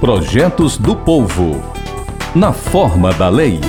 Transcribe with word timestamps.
Projetos 0.00 0.78
do 0.78 0.96
Povo. 0.96 1.62
Na 2.34 2.54
forma 2.54 3.12
da 3.12 3.28
lei. 3.28 3.60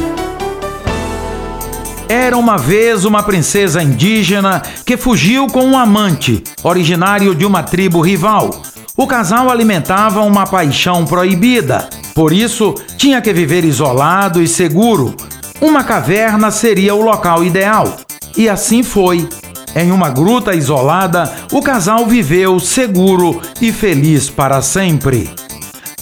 Era 2.08 2.38
uma 2.38 2.58
vez 2.58 3.04
uma 3.04 3.22
princesa 3.22 3.84
indígena 3.84 4.62
que 4.86 4.96
fugiu 4.96 5.48
com 5.48 5.66
um 5.66 5.78
amante, 5.78 6.42
originário 6.64 7.36
de 7.36 7.46
uma 7.46 7.64
tribo 7.64 8.00
rival. 8.00 8.50
O 8.96 9.06
casal 9.06 9.52
alimentava 9.52 10.22
uma 10.22 10.48
paixão 10.48 11.04
proibida, 11.04 11.90
por 12.16 12.32
isso 12.32 12.76
tinha 12.96 13.22
que 13.22 13.34
viver 13.34 13.66
isolado 13.66 14.42
e 14.42 14.48
seguro. 14.48 15.14
Uma 15.60 15.84
caverna 15.84 16.50
seria 16.50 16.96
o 16.96 17.02
local 17.02 17.44
ideal. 17.44 17.98
E 18.38 18.48
assim 18.48 18.84
foi. 18.84 19.28
Em 19.76 19.92
uma 19.92 20.10
gruta 20.10 20.56
isolada, 20.56 21.30
o 21.52 21.62
casal 21.62 22.06
viveu 22.06 22.58
seguro 22.58 23.42
e 23.62 23.70
feliz 23.74 24.30
para 24.30 24.62
sempre. 24.62 25.30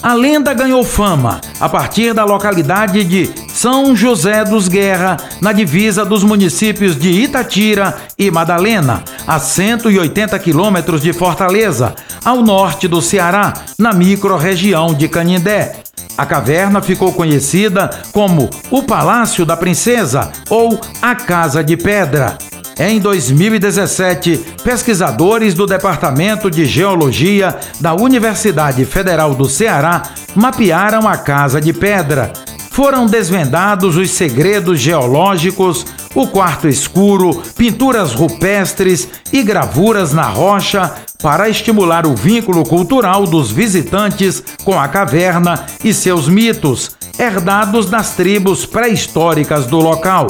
A 0.02 0.14
lenda 0.14 0.54
ganhou 0.54 0.82
fama 0.82 1.42
a 1.60 1.68
partir 1.68 2.14
da 2.14 2.24
localidade 2.24 3.04
de 3.04 3.30
São 3.48 3.94
José 3.94 4.44
dos 4.44 4.66
Guerra, 4.66 5.18
na 5.42 5.52
divisa 5.52 6.06
dos 6.06 6.24
municípios 6.24 6.96
de 6.96 7.10
Itatira 7.10 7.94
e 8.18 8.30
Madalena, 8.30 9.04
a 9.26 9.38
180 9.38 10.38
quilômetros 10.38 11.02
de 11.02 11.12
Fortaleza, 11.12 11.94
ao 12.24 12.42
norte 12.42 12.88
do 12.88 13.02
Ceará, 13.02 13.52
na 13.78 13.92
microrregião 13.92 14.94
de 14.94 15.06
Canindé. 15.06 15.76
A 16.16 16.24
caverna 16.24 16.80
ficou 16.80 17.12
conhecida 17.12 17.90
como 18.10 18.48
o 18.70 18.82
Palácio 18.82 19.44
da 19.44 19.56
Princesa 19.56 20.32
ou 20.48 20.80
a 21.02 21.14
Casa 21.14 21.62
de 21.62 21.76
Pedra. 21.76 22.38
Em 22.82 22.98
2017, 22.98 24.40
pesquisadores 24.64 25.52
do 25.52 25.66
Departamento 25.66 26.50
de 26.50 26.64
Geologia 26.64 27.60
da 27.78 27.94
Universidade 27.94 28.86
Federal 28.86 29.34
do 29.34 29.44
Ceará 29.44 30.04
mapearam 30.34 31.06
a 31.06 31.18
Casa 31.18 31.60
de 31.60 31.74
Pedra. 31.74 32.32
Foram 32.70 33.04
desvendados 33.04 33.98
os 33.98 34.12
segredos 34.12 34.80
geológicos, 34.80 35.84
o 36.14 36.26
quarto 36.28 36.68
escuro, 36.68 37.42
pinturas 37.54 38.14
rupestres 38.14 39.06
e 39.30 39.42
gravuras 39.42 40.14
na 40.14 40.24
rocha 40.24 40.90
para 41.22 41.50
estimular 41.50 42.06
o 42.06 42.16
vínculo 42.16 42.64
cultural 42.64 43.26
dos 43.26 43.50
visitantes 43.50 44.42
com 44.64 44.80
a 44.80 44.88
caverna 44.88 45.66
e 45.84 45.92
seus 45.92 46.28
mitos, 46.28 46.92
herdados 47.18 47.90
das 47.90 48.14
tribos 48.14 48.64
pré-históricas 48.64 49.66
do 49.66 49.76
local. 49.76 50.28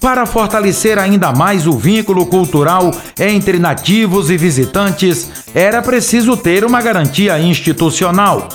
Para 0.00 0.24
fortalecer 0.24 0.98
ainda 0.98 1.30
mais 1.30 1.66
o 1.66 1.72
vínculo 1.72 2.24
cultural 2.24 2.90
entre 3.18 3.58
nativos 3.58 4.30
e 4.30 4.36
visitantes, 4.36 5.30
era 5.54 5.82
preciso 5.82 6.38
ter 6.38 6.64
uma 6.64 6.80
garantia 6.80 7.38
institucional. 7.38 8.48